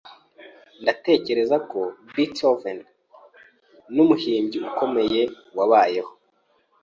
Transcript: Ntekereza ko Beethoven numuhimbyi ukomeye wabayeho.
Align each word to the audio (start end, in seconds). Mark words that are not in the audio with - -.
Ntekereza 0.81 1.57
ko 1.69 1.79
Beethoven 2.13 2.79
numuhimbyi 3.95 4.57
ukomeye 4.69 5.21
wabayeho. 5.57 6.11